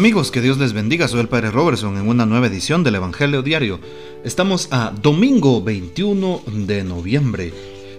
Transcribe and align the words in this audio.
Amigos, 0.00 0.30
que 0.30 0.40
Dios 0.40 0.56
les 0.56 0.72
bendiga. 0.72 1.08
Soy 1.08 1.20
el 1.20 1.28
Padre 1.28 1.50
Robertson 1.50 1.98
en 1.98 2.08
una 2.08 2.24
nueva 2.24 2.46
edición 2.46 2.82
del 2.82 2.94
Evangelio 2.94 3.42
Diario. 3.42 3.80
Estamos 4.24 4.68
a 4.70 4.94
domingo 4.98 5.62
21 5.62 6.40
de 6.46 6.84
noviembre. 6.84 7.52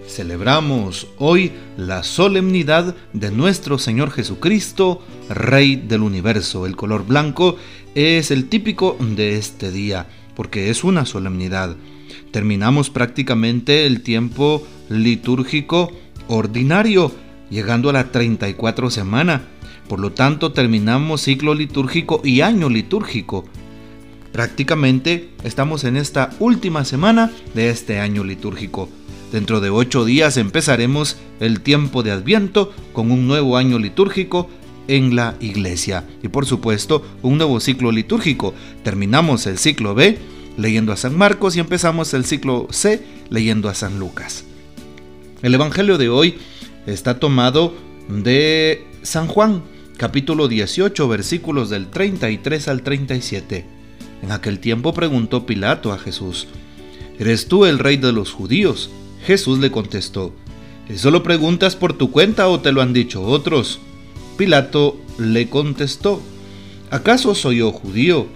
Celebramos 0.08 1.06
hoy 1.18 1.52
la 1.76 2.02
solemnidad 2.02 2.96
de 3.12 3.30
nuestro 3.30 3.78
Señor 3.78 4.10
Jesucristo, 4.10 5.00
Rey 5.28 5.76
del 5.76 6.02
universo. 6.02 6.66
El 6.66 6.74
color 6.74 7.06
blanco 7.06 7.54
es 7.94 8.32
el 8.32 8.48
típico 8.48 8.96
de 8.98 9.36
este 9.36 9.70
día, 9.70 10.08
porque 10.34 10.70
es 10.70 10.82
una 10.82 11.06
solemnidad. 11.06 11.76
Terminamos 12.32 12.90
prácticamente 12.90 13.86
el 13.86 14.02
tiempo 14.02 14.66
litúrgico 14.88 15.92
ordinario, 16.26 17.12
llegando 17.48 17.90
a 17.90 17.92
la 17.92 18.10
34 18.10 18.90
semana 18.90 19.51
por 19.92 20.00
lo 20.00 20.10
tanto, 20.10 20.52
terminamos 20.52 21.20
ciclo 21.20 21.54
litúrgico 21.54 22.22
y 22.24 22.40
año 22.40 22.70
litúrgico. 22.70 23.44
Prácticamente 24.32 25.28
estamos 25.44 25.84
en 25.84 25.98
esta 25.98 26.30
última 26.38 26.86
semana 26.86 27.30
de 27.52 27.68
este 27.68 28.00
año 28.00 28.24
litúrgico. 28.24 28.88
Dentro 29.32 29.60
de 29.60 29.68
ocho 29.68 30.06
días 30.06 30.38
empezaremos 30.38 31.18
el 31.40 31.60
tiempo 31.60 32.02
de 32.02 32.10
Adviento 32.10 32.72
con 32.94 33.10
un 33.10 33.28
nuevo 33.28 33.58
año 33.58 33.78
litúrgico 33.78 34.48
en 34.88 35.14
la 35.14 35.34
iglesia. 35.40 36.08
Y 36.22 36.28
por 36.28 36.46
supuesto, 36.46 37.04
un 37.20 37.36
nuevo 37.36 37.60
ciclo 37.60 37.92
litúrgico. 37.92 38.54
Terminamos 38.84 39.46
el 39.46 39.58
ciclo 39.58 39.94
B 39.94 40.16
leyendo 40.56 40.94
a 40.94 40.96
San 40.96 41.18
Marcos 41.18 41.54
y 41.54 41.60
empezamos 41.60 42.14
el 42.14 42.24
ciclo 42.24 42.66
C 42.70 43.04
leyendo 43.28 43.68
a 43.68 43.74
San 43.74 43.98
Lucas. 43.98 44.44
El 45.42 45.52
Evangelio 45.52 45.98
de 45.98 46.08
hoy 46.08 46.38
está 46.86 47.18
tomado 47.18 47.74
de 48.08 48.86
San 49.02 49.26
Juan, 49.26 49.62
capítulo 49.96 50.48
18, 50.48 51.08
versículos 51.08 51.70
del 51.70 51.88
33 51.88 52.68
al 52.68 52.82
37. 52.82 53.64
En 54.22 54.32
aquel 54.32 54.58
tiempo 54.58 54.94
preguntó 54.94 55.46
Pilato 55.46 55.92
a 55.92 55.98
Jesús, 55.98 56.48
¿Eres 57.18 57.46
tú 57.46 57.66
el 57.66 57.78
rey 57.78 57.96
de 57.96 58.12
los 58.12 58.32
judíos? 58.32 58.90
Jesús 59.24 59.58
le 59.58 59.70
contestó, 59.70 60.34
¿eso 60.88 61.10
lo 61.10 61.22
preguntas 61.22 61.76
por 61.76 61.92
tu 61.92 62.10
cuenta 62.10 62.48
o 62.48 62.60
te 62.60 62.72
lo 62.72 62.82
han 62.82 62.92
dicho 62.92 63.22
otros? 63.22 63.78
Pilato 64.36 65.00
le 65.18 65.48
contestó, 65.48 66.20
¿acaso 66.90 67.34
soy 67.34 67.58
yo 67.58 67.70
judío? 67.70 68.26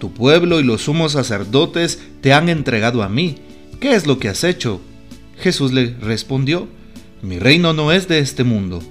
Tu 0.00 0.10
pueblo 0.12 0.58
y 0.58 0.64
los 0.64 0.82
sumos 0.82 1.12
sacerdotes 1.12 2.02
te 2.20 2.32
han 2.32 2.48
entregado 2.48 3.02
a 3.02 3.08
mí. 3.08 3.36
¿Qué 3.78 3.94
es 3.94 4.06
lo 4.06 4.18
que 4.18 4.28
has 4.28 4.42
hecho? 4.42 4.80
Jesús 5.38 5.72
le 5.72 5.94
respondió, 6.00 6.66
mi 7.22 7.38
reino 7.38 7.72
no 7.72 7.92
es 7.92 8.08
de 8.08 8.18
este 8.18 8.42
mundo. 8.42 8.82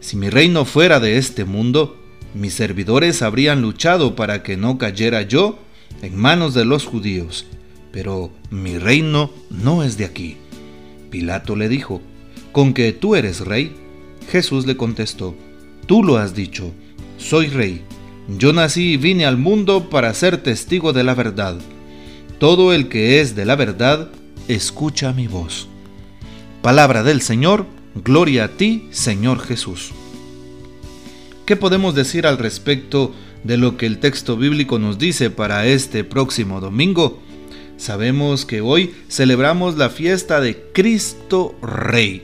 Si 0.00 0.16
mi 0.16 0.30
reino 0.30 0.64
fuera 0.64 1.00
de 1.00 1.18
este 1.18 1.44
mundo, 1.44 1.96
mis 2.34 2.54
servidores 2.54 3.22
habrían 3.22 3.62
luchado 3.62 4.14
para 4.14 4.42
que 4.42 4.56
no 4.56 4.78
cayera 4.78 5.22
yo 5.22 5.58
en 6.02 6.16
manos 6.16 6.54
de 6.54 6.64
los 6.64 6.84
judíos, 6.84 7.46
pero 7.92 8.30
mi 8.50 8.78
reino 8.78 9.30
no 9.50 9.82
es 9.82 9.96
de 9.96 10.04
aquí. 10.04 10.36
Pilato 11.10 11.56
le 11.56 11.68
dijo, 11.68 12.02
¿con 12.52 12.74
que 12.74 12.92
tú 12.92 13.16
eres 13.16 13.40
rey? 13.40 13.74
Jesús 14.30 14.66
le 14.66 14.76
contestó, 14.76 15.34
tú 15.86 16.02
lo 16.02 16.18
has 16.18 16.34
dicho, 16.34 16.72
soy 17.16 17.46
rey. 17.46 17.82
Yo 18.28 18.52
nací 18.52 18.92
y 18.92 18.96
vine 18.96 19.24
al 19.24 19.38
mundo 19.38 19.88
para 19.88 20.12
ser 20.12 20.42
testigo 20.42 20.92
de 20.92 21.04
la 21.04 21.14
verdad. 21.14 21.58
Todo 22.38 22.72
el 22.72 22.88
que 22.88 23.20
es 23.20 23.34
de 23.34 23.44
la 23.44 23.56
verdad, 23.56 24.10
escucha 24.48 25.12
mi 25.12 25.26
voz. 25.26 25.68
Palabra 26.60 27.02
del 27.02 27.22
Señor, 27.22 27.66
Gloria 28.04 28.44
a 28.44 28.48
ti, 28.48 28.88
Señor 28.90 29.40
Jesús. 29.40 29.92
¿Qué 31.46 31.56
podemos 31.56 31.94
decir 31.94 32.26
al 32.26 32.36
respecto 32.36 33.14
de 33.42 33.56
lo 33.56 33.78
que 33.78 33.86
el 33.86 34.00
texto 34.00 34.36
bíblico 34.36 34.78
nos 34.78 34.98
dice 34.98 35.30
para 35.30 35.66
este 35.66 36.04
próximo 36.04 36.60
domingo? 36.60 37.22
Sabemos 37.78 38.44
que 38.44 38.60
hoy 38.60 38.94
celebramos 39.08 39.78
la 39.78 39.88
fiesta 39.88 40.42
de 40.42 40.62
Cristo 40.74 41.54
Rey. 41.62 42.22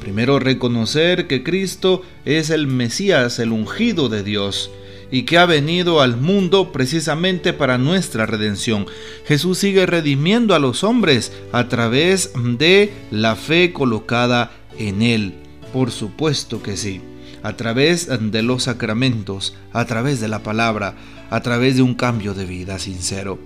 Primero 0.00 0.40
reconocer 0.40 1.28
que 1.28 1.44
Cristo 1.44 2.02
es 2.24 2.50
el 2.50 2.66
Mesías, 2.66 3.38
el 3.38 3.52
ungido 3.52 4.08
de 4.08 4.24
Dios, 4.24 4.70
y 5.12 5.22
que 5.22 5.38
ha 5.38 5.46
venido 5.46 6.00
al 6.00 6.16
mundo 6.16 6.72
precisamente 6.72 7.52
para 7.52 7.78
nuestra 7.78 8.26
redención. 8.26 8.86
Jesús 9.24 9.58
sigue 9.58 9.86
redimiendo 9.86 10.54
a 10.54 10.58
los 10.58 10.82
hombres 10.82 11.32
a 11.52 11.68
través 11.68 12.32
de 12.58 12.92
la 13.12 13.36
fe 13.36 13.72
colocada 13.72 14.50
en 14.78 15.02
Él. 15.02 15.34
Por 15.72 15.90
supuesto 15.90 16.62
que 16.62 16.76
sí. 16.76 17.00
A 17.42 17.56
través 17.56 18.08
de 18.08 18.42
los 18.42 18.64
sacramentos, 18.64 19.54
a 19.72 19.84
través 19.84 20.20
de 20.20 20.28
la 20.28 20.42
palabra, 20.42 20.96
a 21.30 21.40
través 21.40 21.76
de 21.76 21.82
un 21.82 21.94
cambio 21.94 22.34
de 22.34 22.44
vida 22.44 22.78
sincero. 22.78 23.38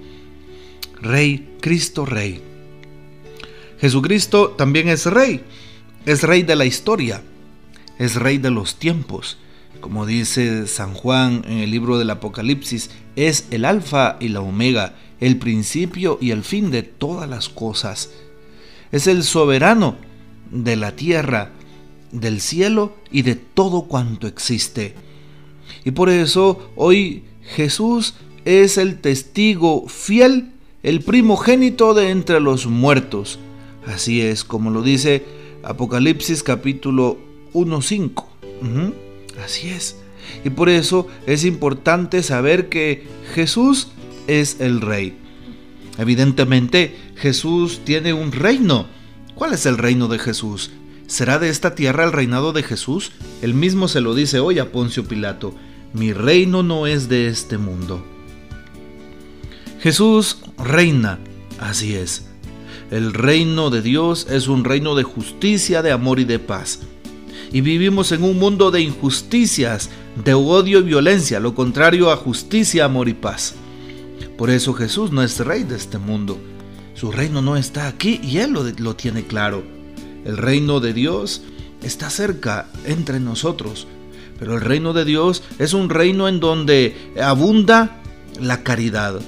Rey, 1.03 1.57
Cristo 1.61 2.05
Rey. 2.07 2.43
Jesucristo 3.81 4.51
también 4.51 4.89
es 4.89 5.07
Rey. 5.07 5.43
Es 6.07 6.23
Rey 6.23 6.43
de 6.43 6.57
la 6.57 6.67
historia. 6.67 7.23
Es 7.99 8.17
Rey 8.17 8.39
de 8.39 8.51
los 8.51 8.77
tiempos. 8.77 9.39
Como 9.81 10.05
dice 10.05 10.67
San 10.67 10.93
Juan 10.93 11.43
en 11.47 11.59
el 11.59 11.71
libro 11.71 11.99
del 11.99 12.11
Apocalipsis, 12.11 12.91
es 13.17 13.47
el 13.51 13.65
alfa 13.65 14.17
y 14.21 14.29
la 14.29 14.41
omega, 14.41 14.95
el 15.21 15.39
principio 15.39 16.19
y 16.21 16.33
el 16.33 16.45
fin 16.45 16.71
de 16.71 16.83
todas 16.83 17.29
las 17.29 17.49
cosas. 17.49 18.11
Es 18.93 19.07
el 19.07 19.25
soberano 19.25 19.97
de 20.51 20.77
la 20.77 20.97
tierra, 20.97 21.53
del 22.13 22.41
cielo 22.41 22.95
y 23.11 23.23
de 23.23 23.37
todo 23.37 23.83
cuanto 23.83 24.27
existe. 24.27 24.95
Y 25.85 25.93
por 25.93 26.11
eso 26.11 26.71
hoy 26.77 27.25
Jesús 27.43 28.15
es 28.45 28.79
el 28.79 29.01
testigo 29.01 29.87
fiel, 29.89 30.53
el 30.83 31.01
primogénito 31.01 31.95
de 31.95 32.11
entre 32.11 32.41
los 32.41 32.67
muertos. 32.67 33.39
Así 33.87 34.21
es 34.21 34.45
como 34.45 34.71
lo 34.71 34.83
dice 34.83 35.25
Apocalipsis 35.63 36.43
capítulo 36.43 37.19
1.5. 37.55 38.25
Así 39.45 39.69
es. 39.69 39.97
Y 40.45 40.51
por 40.51 40.69
eso 40.69 41.07
es 41.27 41.45
importante 41.45 42.23
saber 42.23 42.69
que 42.69 43.05
Jesús 43.35 43.89
es 44.27 44.61
el 44.61 44.81
rey. 44.81 45.17
Evidentemente 45.99 46.95
Jesús 47.17 47.81
tiene 47.85 48.13
un 48.13 48.33
reino 48.33 48.87
¿Cuál 49.41 49.55
es 49.55 49.65
el 49.65 49.79
reino 49.79 50.07
de 50.09 50.19
Jesús? 50.19 50.71
¿Será 51.07 51.39
de 51.39 51.49
esta 51.49 51.75
tierra 51.75 52.05
el 52.05 52.13
reinado 52.13 52.53
de 52.53 52.63
Jesús? 52.63 53.11
Él 53.41 53.55
mismo 53.55 53.89
se 53.89 54.03
lo 54.03 54.15
dice 54.15 54.39
hoy 54.39 54.59
a 54.59 54.71
Poncio 54.71 55.07
Pilato, 55.07 55.55
mi 55.95 56.13
reino 56.13 56.63
no 56.63 56.87
es 56.87 57.09
de 57.09 57.29
este 57.29 57.57
mundo. 57.57 58.05
Jesús 59.81 60.41
reina, 60.59 61.21
así 61.59 61.95
es. 61.95 62.27
El 62.91 63.15
reino 63.15 63.71
de 63.71 63.81
Dios 63.81 64.27
es 64.29 64.47
un 64.47 64.63
reino 64.63 64.95
de 64.95 65.05
justicia, 65.05 65.81
de 65.81 65.91
amor 65.91 66.21
y 66.21 66.25
de 66.25 66.39
paz. 66.39 66.81
Y 67.51 67.63
vivimos 67.63 68.13
en 68.13 68.25
un 68.25 68.39
mundo 68.39 68.71
de 68.71 68.83
injusticias, 68.83 69.89
de 70.23 70.35
odio 70.35 70.81
y 70.81 70.83
violencia, 70.83 71.41
lo 71.41 71.55
contrario 71.55 72.11
a 72.11 72.17
justicia, 72.19 72.85
amor 72.85 73.09
y 73.09 73.15
paz. 73.15 73.55
Por 74.37 74.51
eso 74.51 74.75
Jesús 74.75 75.13
no 75.13 75.23
es 75.23 75.39
rey 75.41 75.63
de 75.63 75.77
este 75.77 75.97
mundo. 75.97 76.39
Su 76.95 77.13
reino 77.13 77.41
no 77.43 77.57
está 77.57 77.87
aquí 77.87 78.21
y 78.23 78.39
Él 78.39 78.53
lo, 78.79 78.97
tiene 78.97 79.25
claro. 79.25 79.63
El 80.25 80.37
reino 80.37 80.81
de 80.81 80.93
Dios 80.93 81.43
está 81.83 82.11
cerca 82.11 82.67
entre 82.85 83.21
nosotros. 83.21 83.87
Pero 84.39 84.55
el 84.55 84.61
reino 84.61 84.93
de 84.93 85.05
Dios 85.05 85.43
es 85.59 85.75
un 85.75 85.91
reino 85.91 86.29
en 86.29 86.41
donde 86.41 87.13
abunda 87.23 88.01
la 88.41 88.63
caridad, 88.63 89.21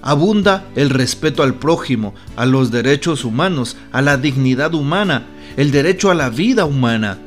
abunda 0.00 0.68
el 0.76 0.90
respeto 0.90 1.42
al 1.42 1.54
prójimo, 1.54 2.14
a 2.36 2.46
los 2.46 2.70
derechos 2.70 3.24
humanos, 3.24 3.76
a 3.90 4.00
la 4.00 4.16
dignidad 4.16 4.74
humana, 4.74 5.26
el 5.56 5.72
derecho 5.72 6.10
a 6.10 6.14
la 6.14 6.30
vida 6.30 6.64
humana. 6.64 7.18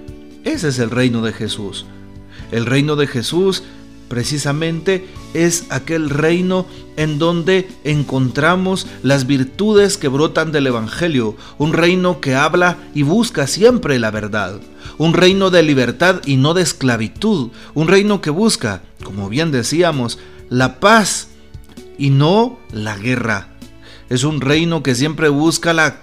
Ese 0.44 0.70
es 0.70 0.80
el 0.80 0.90
reino 0.90 1.22
de 1.22 1.34
Jesús. 1.34 1.86
El 2.52 2.66
reino 2.66 2.96
de 2.96 3.08
Jesús 3.08 3.64
precisamente 4.08 5.08
es 5.34 5.66
aquel 5.70 6.10
reino 6.10 6.66
en 6.98 7.20
donde 7.20 7.70
encontramos 7.84 8.88
las 9.02 9.26
virtudes 9.26 9.98
que 9.98 10.08
brotan 10.08 10.52
del 10.52 10.68
Evangelio, 10.68 11.36
un 11.58 11.74
reino 11.74 12.22
que 12.22 12.36
habla 12.36 12.78
y 12.94 13.04
busca 13.04 13.48
siempre 13.48 14.00
la 14.00 14.12
verdad, 14.12 14.60
un 14.98 15.14
reino 15.14 15.50
de 15.50 15.64
libertad 15.64 16.22
y 16.26 16.38
no 16.38 16.54
de 16.54 16.62
esclavitud, 16.62 17.50
un 17.74 17.88
reino 17.88 18.22
que 18.22 18.30
busca, 18.30 18.84
como 19.04 19.30
bien 19.30 19.52
decíamos, 19.52 20.20
la 20.50 20.80
paz 20.80 21.30
y 21.98 22.10
no 22.10 22.60
la 22.72 22.98
guerra. 22.98 23.50
Es 24.10 24.24
un 24.24 24.42
reino 24.42 24.84
que 24.84 24.96
siempre 24.96 25.30
busca 25.30 25.74
la 25.74 26.02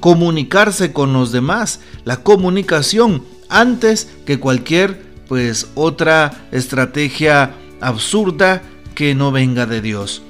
comunicarse 0.00 0.92
con 0.92 1.12
los 1.12 1.32
demás, 1.32 1.80
la 2.04 2.22
comunicación 2.22 3.24
antes 3.48 4.08
que 4.24 4.38
cualquier 4.38 5.09
pues 5.30 5.68
otra 5.76 6.48
estrategia 6.50 7.54
absurda 7.80 8.62
que 8.96 9.14
no 9.14 9.30
venga 9.30 9.64
de 9.64 9.80
Dios. 9.80 10.22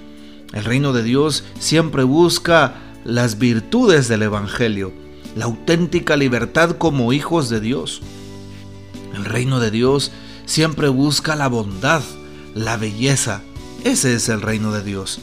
El 0.52 0.62
reino 0.62 0.92
de 0.92 1.02
Dios 1.02 1.42
siempre 1.58 2.02
busca 2.02 2.74
las 3.02 3.38
virtudes 3.38 4.08
del 4.08 4.20
Evangelio, 4.24 4.92
la 5.34 5.46
auténtica 5.46 6.16
libertad 6.16 6.72
como 6.72 7.14
hijos 7.14 7.48
de 7.48 7.60
Dios. 7.60 8.02
El 9.14 9.24
reino 9.24 9.58
de 9.58 9.70
Dios 9.70 10.12
siempre 10.44 10.90
busca 10.90 11.34
la 11.34 11.48
bondad, 11.48 12.02
la 12.54 12.76
belleza. 12.76 13.40
Ese 13.84 14.12
es 14.12 14.28
el 14.28 14.42
reino 14.42 14.70
de 14.70 14.84
Dios. 14.84 15.22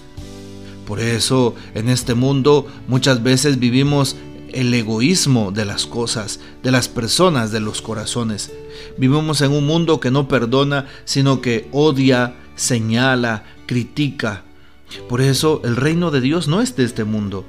Por 0.87 0.99
eso 0.99 1.53
en 1.75 1.87
este 1.87 2.15
mundo 2.15 2.65
muchas 2.87 3.21
veces 3.21 3.59
vivimos 3.59 4.15
el 4.57 4.73
egoísmo 4.73 5.51
de 5.51 5.65
las 5.65 5.85
cosas, 5.85 6.39
de 6.63 6.71
las 6.71 6.87
personas, 6.87 7.51
de 7.51 7.59
los 7.59 7.83
corazones. 7.83 8.51
Vivimos 8.97 9.41
en 9.41 9.51
un 9.51 9.67
mundo 9.67 9.99
que 9.99 10.09
no 10.09 10.27
perdona, 10.27 10.87
sino 11.05 11.41
que 11.41 11.69
odia, 11.71 12.33
señala, 12.55 13.43
critica. 13.67 14.41
Por 15.07 15.21
eso 15.21 15.61
el 15.63 15.75
reino 15.75 16.09
de 16.09 16.21
Dios 16.21 16.47
no 16.47 16.59
es 16.59 16.75
de 16.75 16.85
este 16.85 17.03
mundo. 17.03 17.45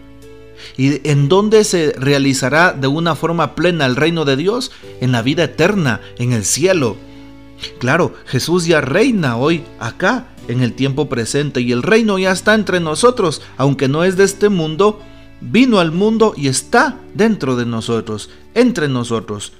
¿Y 0.77 1.09
en 1.09 1.31
dónde 1.31 1.65
se 1.65 1.93
realizará 1.93 2.75
de 2.75 2.89
una 2.89 3.15
forma 3.15 3.55
plena 3.55 3.87
el 3.87 3.97
reino 3.97 4.27
de 4.27 4.37
Dios? 4.37 4.71
En 5.01 5.13
la 5.13 5.23
vida 5.23 5.45
eterna, 5.45 6.03
en 6.19 6.35
el 6.35 6.45
cielo. 6.45 6.99
Claro, 7.79 8.13
Jesús 8.27 8.67
ya 8.67 8.83
reina 8.83 9.39
hoy 9.39 9.65
acá, 9.81 10.27
en 10.47 10.61
el 10.61 10.75
tiempo 10.75 11.09
presente, 11.09 11.63
y 11.63 11.73
el 11.73 11.83
reino 11.83 12.19
ya 12.19 12.33
está 12.33 12.55
entre 12.55 12.81
nosotros, 12.81 13.41
aunque 13.57 13.89
no 13.89 14.05
es 14.05 14.19
de 14.19 14.25
este 14.25 14.51
mundo, 14.51 15.01
vino 15.41 15.81
al 15.81 15.93
mundo 15.93 16.35
y 16.37 16.49
está 16.49 16.99
dentro 17.15 17.57
de 17.57 17.67
nosotros, 17.67 18.31
entre 18.55 18.89
nosotros. 18.89 19.53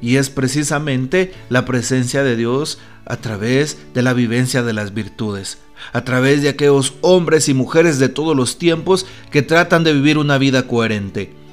Y 0.00 0.16
es 0.16 0.30
precisamente 0.30 1.32
la 1.48 1.64
presencia 1.64 2.22
de 2.22 2.36
Dios 2.36 2.78
a 3.06 3.16
través 3.16 3.78
de 3.94 4.02
la 4.02 4.12
vivencia 4.12 4.62
de 4.62 4.72
las 4.72 4.92
virtudes, 4.92 5.58
a 5.92 6.04
través 6.04 6.42
de 6.42 6.50
aquellos 6.50 6.94
hombres 7.00 7.48
y 7.48 7.54
mujeres 7.54 7.98
de 7.98 8.08
todos 8.08 8.36
los 8.36 8.58
tiempos 8.58 9.06
que 9.30 9.42
tratan 9.42 9.84
de 9.84 9.92
vivir 9.92 10.18
una 10.18 10.38
vida 10.38 10.66
coherente 10.66 11.43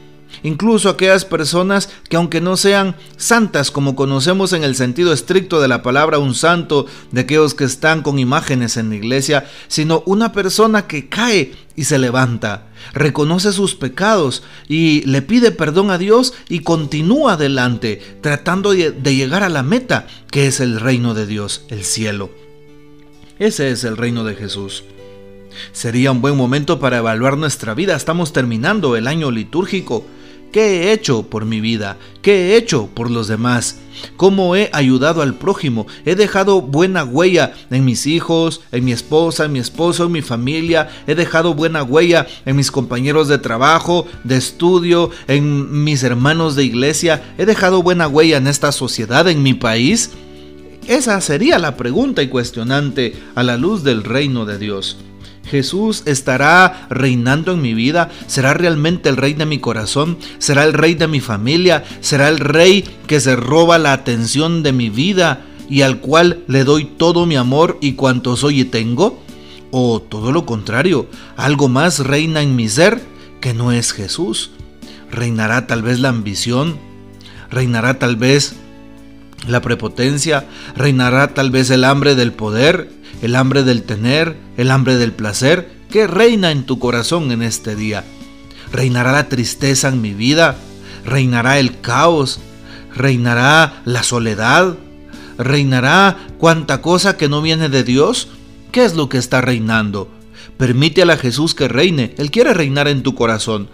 incluso 0.43 0.89
aquellas 0.89 1.25
personas 1.25 1.89
que 2.09 2.15
aunque 2.15 2.41
no 2.41 2.57
sean 2.57 2.95
santas 3.17 3.71
como 3.71 3.95
conocemos 3.95 4.53
en 4.53 4.63
el 4.63 4.75
sentido 4.75 5.13
estricto 5.13 5.61
de 5.61 5.67
la 5.67 5.81
palabra 5.81 6.19
un 6.19 6.35
santo, 6.35 6.85
de 7.11 7.21
aquellos 7.21 7.53
que 7.53 7.63
están 7.63 8.01
con 8.01 8.19
imágenes 8.19 8.77
en 8.77 8.89
la 8.89 8.95
iglesia, 8.95 9.45
sino 9.67 10.03
una 10.05 10.31
persona 10.31 10.87
que 10.87 11.09
cae 11.09 11.53
y 11.75 11.85
se 11.85 11.97
levanta, 11.97 12.67
reconoce 12.93 13.53
sus 13.53 13.75
pecados 13.75 14.43
y 14.67 15.01
le 15.05 15.21
pide 15.21 15.51
perdón 15.51 15.91
a 15.91 15.97
Dios 15.97 16.33
y 16.49 16.59
continúa 16.59 17.33
adelante, 17.33 18.01
tratando 18.21 18.71
de 18.71 19.15
llegar 19.15 19.43
a 19.43 19.49
la 19.49 19.63
meta, 19.63 20.07
que 20.29 20.47
es 20.47 20.59
el 20.59 20.79
reino 20.79 21.13
de 21.13 21.25
Dios, 21.25 21.63
el 21.69 21.83
cielo. 21.83 22.29
Ese 23.39 23.71
es 23.71 23.83
el 23.83 23.97
reino 23.97 24.23
de 24.23 24.35
Jesús. 24.35 24.83
Sería 25.71 26.11
un 26.11 26.21
buen 26.21 26.37
momento 26.37 26.79
para 26.79 26.97
evaluar 26.97 27.37
nuestra 27.37 27.73
vida. 27.73 27.95
Estamos 27.95 28.33
terminando 28.33 28.95
el 28.95 29.07
año 29.07 29.31
litúrgico. 29.31 30.05
¿Qué 30.51 30.83
he 30.83 30.91
hecho 30.91 31.23
por 31.23 31.45
mi 31.45 31.61
vida? 31.61 31.97
¿Qué 32.21 32.33
he 32.33 32.57
hecho 32.57 32.87
por 32.87 33.09
los 33.09 33.29
demás? 33.29 33.77
¿Cómo 34.17 34.57
he 34.57 34.69
ayudado 34.73 35.21
al 35.21 35.35
prójimo? 35.35 35.87
¿He 36.05 36.15
dejado 36.15 36.61
buena 36.61 37.05
huella 37.05 37.53
en 37.69 37.85
mis 37.85 38.05
hijos, 38.05 38.59
en 38.73 38.83
mi 38.83 38.91
esposa, 38.91 39.45
en 39.45 39.53
mi 39.53 39.59
esposo, 39.59 40.05
en 40.05 40.11
mi 40.11 40.21
familia? 40.21 40.89
¿He 41.07 41.15
dejado 41.15 41.53
buena 41.53 41.83
huella 41.83 42.27
en 42.45 42.57
mis 42.57 42.69
compañeros 42.69 43.29
de 43.29 43.37
trabajo, 43.37 44.07
de 44.25 44.35
estudio, 44.35 45.09
en 45.29 45.85
mis 45.85 46.03
hermanos 46.03 46.57
de 46.57 46.65
iglesia? 46.65 47.33
¿He 47.37 47.45
dejado 47.45 47.81
buena 47.81 48.09
huella 48.09 48.35
en 48.35 48.47
esta 48.47 48.73
sociedad, 48.73 49.29
en 49.29 49.43
mi 49.43 49.53
país? 49.53 50.11
Esa 50.85 51.21
sería 51.21 51.59
la 51.59 51.77
pregunta 51.77 52.23
y 52.23 52.27
cuestionante 52.27 53.15
a 53.35 53.43
la 53.43 53.55
luz 53.55 53.83
del 53.83 54.03
reino 54.03 54.45
de 54.45 54.57
Dios. 54.57 54.97
Jesús 55.45 56.03
estará 56.05 56.87
reinando 56.89 57.53
en 57.53 57.61
mi 57.61 57.73
vida, 57.73 58.09
será 58.27 58.53
realmente 58.53 59.09
el 59.09 59.17
rey 59.17 59.33
de 59.33 59.45
mi 59.45 59.59
corazón, 59.59 60.17
será 60.37 60.63
el 60.63 60.73
rey 60.73 60.93
de 60.95 61.07
mi 61.07 61.19
familia, 61.19 61.83
será 61.99 62.29
el 62.29 62.39
rey 62.39 62.83
que 63.07 63.19
se 63.19 63.35
roba 63.35 63.77
la 63.77 63.93
atención 63.93 64.63
de 64.63 64.71
mi 64.71 64.89
vida 64.89 65.45
y 65.69 65.81
al 65.81 65.99
cual 65.99 66.43
le 66.47 66.63
doy 66.63 66.85
todo 66.85 67.25
mi 67.25 67.35
amor 67.35 67.77
y 67.81 67.93
cuanto 67.93 68.35
soy 68.35 68.61
y 68.61 68.65
tengo. 68.65 69.19
O 69.71 70.01
todo 70.01 70.33
lo 70.33 70.45
contrario, 70.45 71.07
algo 71.37 71.69
más 71.69 71.99
reina 71.99 72.41
en 72.41 72.55
mi 72.55 72.67
ser 72.67 73.01
que 73.39 73.53
no 73.53 73.71
es 73.71 73.93
Jesús. 73.93 74.51
Reinará 75.09 75.67
tal 75.67 75.81
vez 75.81 75.99
la 75.99 76.09
ambición, 76.09 76.77
reinará 77.49 77.99
tal 77.99 78.17
vez 78.17 78.55
la 79.47 79.61
prepotencia, 79.61 80.45
reinará 80.75 81.33
tal 81.33 81.51
vez 81.51 81.69
el 81.69 81.83
hambre 81.83 82.15
del 82.15 82.33
poder, 82.33 82.91
el 83.21 83.35
hambre 83.35 83.63
del 83.63 83.83
tener, 83.83 84.37
el 84.57 84.71
hambre 84.71 84.97
del 84.97 85.11
placer, 85.13 85.71
que 85.89 86.07
reina 86.07 86.51
en 86.51 86.63
tu 86.63 86.79
corazón 86.79 87.31
en 87.31 87.41
este 87.41 87.75
día. 87.75 88.03
Reinará 88.71 89.11
la 89.11 89.29
tristeza 89.29 89.89
en 89.89 90.01
mi 90.01 90.13
vida, 90.13 90.55
reinará 91.05 91.59
el 91.59 91.81
caos, 91.81 92.39
reinará 92.95 93.81
la 93.85 94.03
soledad, 94.03 94.77
reinará 95.37 96.17
cuanta 96.37 96.81
cosa 96.81 97.17
que 97.17 97.29
no 97.29 97.41
viene 97.41 97.69
de 97.69 97.83
Dios. 97.83 98.29
¿Qué 98.71 98.85
es 98.85 98.95
lo 98.95 99.09
que 99.09 99.17
está 99.17 99.41
reinando? 99.41 100.09
Permite 100.57 101.01
a 101.03 101.17
Jesús 101.17 101.55
que 101.55 101.67
reine, 101.67 102.15
Él 102.17 102.31
quiere 102.31 102.53
reinar 102.53 102.87
en 102.87 103.03
tu 103.03 103.15
corazón. 103.15 103.69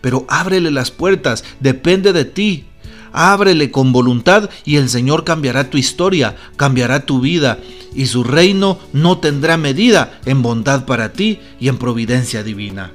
Pero 0.00 0.24
ábrele 0.28 0.70
las 0.70 0.90
puertas, 0.90 1.44
depende 1.60 2.12
de 2.12 2.24
ti, 2.24 2.64
Ábrele 3.12 3.70
con 3.70 3.92
voluntad 3.92 4.50
y 4.64 4.76
el 4.76 4.88
Señor 4.88 5.24
cambiará 5.24 5.70
tu 5.70 5.78
historia, 5.78 6.36
cambiará 6.56 7.04
tu 7.06 7.20
vida 7.20 7.58
y 7.94 8.06
su 8.06 8.24
reino 8.24 8.78
no 8.92 9.18
tendrá 9.18 9.56
medida 9.56 10.20
en 10.24 10.42
bondad 10.42 10.86
para 10.86 11.12
ti 11.12 11.40
y 11.60 11.68
en 11.68 11.78
providencia 11.78 12.42
divina. 12.42 12.92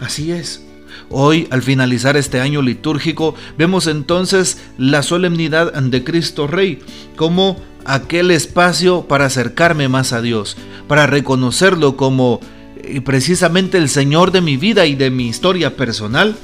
Así 0.00 0.32
es. 0.32 0.64
Hoy, 1.10 1.46
al 1.50 1.62
finalizar 1.62 2.16
este 2.16 2.40
año 2.40 2.62
litúrgico, 2.62 3.34
vemos 3.58 3.86
entonces 3.86 4.58
la 4.78 5.02
solemnidad 5.02 5.72
de 5.72 6.04
Cristo 6.04 6.46
Rey 6.46 6.80
como 7.16 7.60
aquel 7.84 8.30
espacio 8.30 9.02
para 9.02 9.26
acercarme 9.26 9.88
más 9.88 10.12
a 10.12 10.22
Dios, 10.22 10.56
para 10.88 11.06
reconocerlo 11.06 11.96
como 11.96 12.40
eh, 12.76 13.00
precisamente 13.00 13.78
el 13.78 13.88
Señor 13.88 14.32
de 14.32 14.40
mi 14.40 14.56
vida 14.56 14.86
y 14.86 14.94
de 14.94 15.10
mi 15.10 15.28
historia 15.28 15.76
personal 15.76 16.36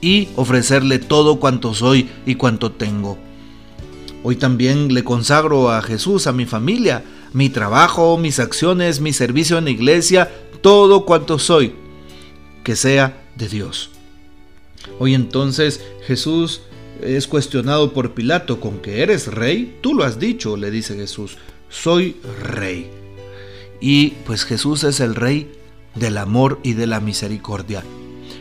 y 0.00 0.28
ofrecerle 0.36 0.98
todo 0.98 1.40
cuanto 1.40 1.74
soy 1.74 2.08
y 2.26 2.36
cuanto 2.36 2.72
tengo. 2.72 3.18
Hoy 4.22 4.36
también 4.36 4.92
le 4.92 5.04
consagro 5.04 5.70
a 5.70 5.82
Jesús, 5.82 6.26
a 6.26 6.32
mi 6.32 6.44
familia, 6.44 7.04
mi 7.32 7.50
trabajo, 7.50 8.18
mis 8.18 8.40
acciones, 8.40 9.00
mi 9.00 9.12
servicio 9.12 9.58
en 9.58 9.64
la 9.64 9.70
iglesia, 9.70 10.30
todo 10.60 11.04
cuanto 11.04 11.38
soy, 11.38 11.72
que 12.64 12.76
sea 12.76 13.22
de 13.36 13.48
Dios. 13.48 13.90
Hoy 14.98 15.14
entonces 15.14 15.80
Jesús 16.06 16.62
es 17.02 17.26
cuestionado 17.26 17.92
por 17.92 18.14
Pilato 18.14 18.60
con 18.60 18.78
que 18.78 19.02
eres 19.02 19.28
rey, 19.28 19.78
tú 19.80 19.94
lo 19.94 20.04
has 20.04 20.18
dicho, 20.18 20.56
le 20.56 20.70
dice 20.70 20.96
Jesús, 20.96 21.38
soy 21.68 22.16
rey. 22.42 22.90
Y 23.80 24.10
pues 24.26 24.44
Jesús 24.44 24.82
es 24.84 24.98
el 25.00 25.14
rey 25.14 25.52
del 25.94 26.18
amor 26.18 26.58
y 26.62 26.72
de 26.72 26.86
la 26.86 27.00
misericordia. 27.00 27.84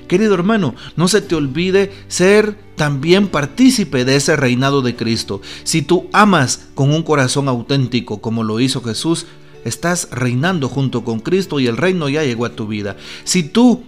Querido 0.07 0.33
hermano, 0.33 0.75
no 0.95 1.07
se 1.07 1.21
te 1.21 1.35
olvide 1.35 1.91
ser 2.07 2.57
también 2.75 3.27
partícipe 3.27 4.05
de 4.05 4.15
ese 4.15 4.35
reinado 4.35 4.81
de 4.81 4.95
Cristo. 4.95 5.41
Si 5.63 5.81
tú 5.81 6.07
amas 6.13 6.67
con 6.75 6.93
un 6.93 7.03
corazón 7.03 7.49
auténtico 7.49 8.21
como 8.21 8.43
lo 8.43 8.59
hizo 8.59 8.81
Jesús, 8.81 9.25
estás 9.65 10.07
reinando 10.11 10.69
junto 10.69 11.03
con 11.03 11.19
Cristo 11.19 11.59
y 11.59 11.67
el 11.67 11.77
reino 11.77 12.07
ya 12.07 12.23
llegó 12.23 12.45
a 12.45 12.55
tu 12.55 12.67
vida. 12.67 12.95
Si 13.25 13.43
tú 13.43 13.83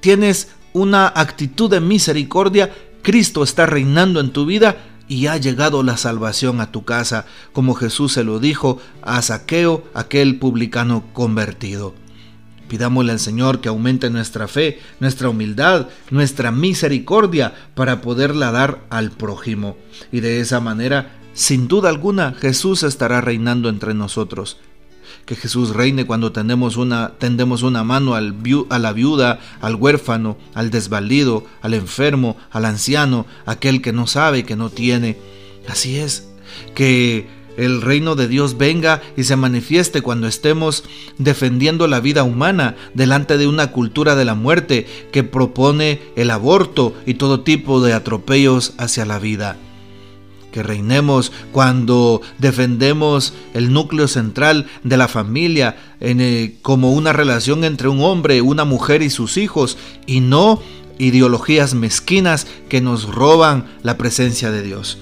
tienes 0.00 0.48
una 0.72 1.08
actitud 1.08 1.70
de 1.70 1.80
misericordia, 1.80 2.72
Cristo 3.02 3.42
está 3.42 3.66
reinando 3.66 4.20
en 4.20 4.30
tu 4.30 4.46
vida 4.46 4.76
y 5.08 5.26
ha 5.26 5.36
llegado 5.36 5.82
la 5.82 5.96
salvación 5.96 6.60
a 6.60 6.70
tu 6.70 6.84
casa, 6.84 7.26
como 7.52 7.74
Jesús 7.74 8.12
se 8.12 8.24
lo 8.24 8.38
dijo 8.38 8.78
a 9.02 9.20
Saqueo, 9.22 9.82
aquel 9.92 10.38
publicano 10.38 11.04
convertido. 11.12 11.94
Pidámosle 12.70 13.10
al 13.10 13.18
Señor 13.18 13.60
que 13.60 13.68
aumente 13.68 14.10
nuestra 14.10 14.46
fe, 14.46 14.78
nuestra 15.00 15.28
humildad, 15.28 15.88
nuestra 16.12 16.52
misericordia 16.52 17.52
para 17.74 18.00
poderla 18.00 18.52
dar 18.52 18.84
al 18.90 19.10
prójimo. 19.10 19.76
Y 20.12 20.20
de 20.20 20.38
esa 20.38 20.60
manera, 20.60 21.18
sin 21.34 21.66
duda 21.66 21.88
alguna, 21.88 22.32
Jesús 22.34 22.84
estará 22.84 23.20
reinando 23.20 23.68
entre 23.68 23.92
nosotros. 23.92 24.58
Que 25.26 25.34
Jesús 25.34 25.70
reine 25.70 26.06
cuando 26.06 26.30
tendemos 26.30 26.76
una, 26.76 27.14
tendemos 27.18 27.64
una 27.64 27.82
mano 27.82 28.14
al 28.14 28.36
a 28.68 28.78
la 28.78 28.92
viuda, 28.92 29.40
al 29.60 29.74
huérfano, 29.74 30.38
al 30.54 30.70
desvalido, 30.70 31.44
al 31.62 31.74
enfermo, 31.74 32.36
al 32.52 32.66
anciano, 32.66 33.26
aquel 33.46 33.82
que 33.82 33.92
no 33.92 34.06
sabe, 34.06 34.44
que 34.44 34.54
no 34.54 34.70
tiene. 34.70 35.18
Así 35.68 35.96
es, 35.96 36.28
que 36.76 37.26
el 37.60 37.82
reino 37.82 38.16
de 38.16 38.26
Dios 38.26 38.56
venga 38.56 39.02
y 39.18 39.24
se 39.24 39.36
manifieste 39.36 40.00
cuando 40.00 40.26
estemos 40.26 40.82
defendiendo 41.18 41.86
la 41.88 42.00
vida 42.00 42.24
humana 42.24 42.74
delante 42.94 43.36
de 43.36 43.46
una 43.46 43.70
cultura 43.70 44.16
de 44.16 44.24
la 44.24 44.34
muerte 44.34 44.86
que 45.12 45.24
propone 45.24 46.00
el 46.16 46.30
aborto 46.30 46.94
y 47.04 47.14
todo 47.14 47.40
tipo 47.40 47.82
de 47.82 47.92
atropellos 47.92 48.72
hacia 48.78 49.04
la 49.04 49.18
vida. 49.18 49.58
Que 50.52 50.62
reinemos 50.62 51.32
cuando 51.52 52.22
defendemos 52.38 53.34
el 53.52 53.72
núcleo 53.72 54.08
central 54.08 54.66
de 54.82 54.96
la 54.96 55.06
familia 55.06 55.76
eh, 56.00 56.56
como 56.62 56.92
una 56.92 57.12
relación 57.12 57.62
entre 57.64 57.88
un 57.88 58.00
hombre, 58.00 58.40
una 58.40 58.64
mujer 58.64 59.02
y 59.02 59.10
sus 59.10 59.36
hijos 59.36 59.76
y 60.06 60.20
no 60.20 60.62
ideologías 60.98 61.74
mezquinas 61.74 62.46
que 62.70 62.80
nos 62.80 63.04
roban 63.04 63.66
la 63.82 63.98
presencia 63.98 64.50
de 64.50 64.62
Dios. 64.62 64.98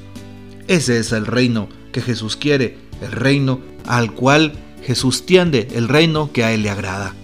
Ese 0.67 0.99
es 0.99 1.13
el 1.13 1.25
reino 1.25 1.78
que 1.93 2.01
Jesús 2.01 2.37
quiere, 2.37 2.79
el 3.03 3.13
reino 3.13 3.61
al 3.87 4.13
cual 4.13 4.53
Jesús 4.85 5.27
tiende 5.27 5.69
el 5.75 5.89
reino 5.89 6.33
que 6.33 6.45
a 6.45 6.53
Él 6.53 6.63
le 6.63 6.71
agrada. 6.71 7.15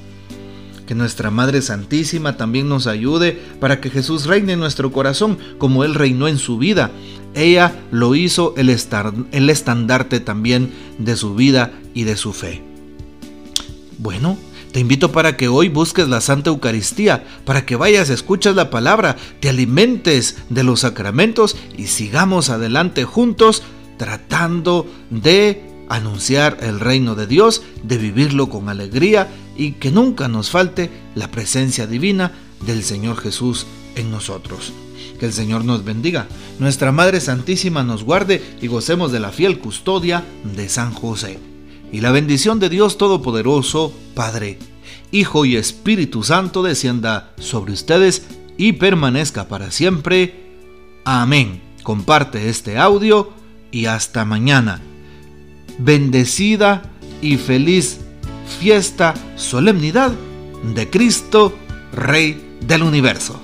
Que 0.87 0.94
nuestra 0.94 1.30
Madre 1.30 1.62
Santísima 1.62 2.37
también 2.37 2.68
nos 2.68 2.87
ayude 2.87 3.40
para 3.61 3.80
que 3.80 3.90
Jesús 3.90 4.26
reine 4.26 4.52
en 4.52 4.61
nuestro 4.61 4.92
corazón 4.92 5.38
como 5.59 5.85
Él 5.85 5.94
reinó 5.94 6.28
en 6.28 6.38
su 6.38 6.59
vida. 6.59 6.90
Ella 7.35 7.75
lo 7.90 8.14
hizo 8.14 8.54
el, 8.56 8.68
el 9.33 9.50
estandarte 9.50 10.21
también 10.21 10.73
de 10.99 11.16
su 11.16 11.35
vida 11.35 11.73
y 11.94 12.04
de 12.04 12.16
su 12.16 12.33
fe. 12.33 12.62
Bueno, 13.99 14.37
te 14.75 14.80
invito 14.80 15.12
para 15.12 15.37
que 15.37 15.47
hoy 15.47 15.68
busques 15.68 16.09
la 16.09 16.21
Santa 16.21 16.50
Eucaristía, 16.50 17.25
para 17.44 17.64
que 17.64 17.76
vayas, 17.76 18.11
escuches 18.11 18.56
la 18.56 18.71
palabra, 18.71 19.16
te 19.38 19.49
alimentes 19.49 20.37
de 20.50 20.64
los 20.64 20.80
sacramentos 20.80 21.56
y 21.78 21.87
sigamos 21.87 22.50
adelante 22.50 23.04
juntos 23.04 23.62
tratando 24.04 24.87
de 25.08 25.62
anunciar 25.88 26.58
el 26.61 26.78
reino 26.78 27.14
de 27.14 27.26
Dios, 27.26 27.62
de 27.82 27.96
vivirlo 27.96 28.50
con 28.50 28.68
alegría 28.68 29.28
y 29.56 29.73
que 29.73 29.90
nunca 29.90 30.28
nos 30.28 30.50
falte 30.50 30.90
la 31.14 31.30
presencia 31.30 31.87
divina 31.87 32.32
del 32.66 32.84
Señor 32.84 33.16
Jesús 33.16 33.64
en 33.96 34.11
nosotros. 34.11 34.75
Que 35.18 35.25
el 35.25 35.32
Señor 35.32 35.64
nos 35.64 35.84
bendiga, 35.84 36.28
nuestra 36.58 36.92
Madre 36.92 37.18
Santísima 37.18 37.82
nos 37.82 38.04
guarde 38.04 38.44
y 38.61 38.66
gocemos 38.66 39.11
de 39.11 39.20
la 39.20 39.32
fiel 39.32 39.58
custodia 39.58 40.23
de 40.54 40.68
San 40.68 40.92
José. 40.92 41.38
Y 41.90 42.02
la 42.02 42.12
bendición 42.12 42.61
de 42.61 42.68
Dios 42.68 42.99
Todopoderoso, 42.99 43.90
Padre, 44.14 44.58
Hijo 45.12 45.46
y 45.46 45.56
Espíritu 45.56 46.25
Santo 46.25 46.62
descienda 46.62 47.32
sobre 47.38 47.73
ustedes 47.73 48.26
y 48.58 48.75
permanezca 48.75 49.49
para 49.49 49.70
siempre. 49.70 50.50
Amén. 51.06 51.62
Comparte 51.82 52.50
este 52.50 52.76
audio 52.76 53.32
y 53.75 53.87
hasta 53.87 54.25
mañana. 54.25 54.81
Bendecida 55.78 56.83
y 57.21 57.37
feliz 57.37 57.99
fiesta, 58.61 59.14
solemnidad 59.35 60.12
de 60.75 60.88
Cristo, 60.88 61.59
Rey 61.93 62.59
del 62.61 62.85
universo. 62.85 63.43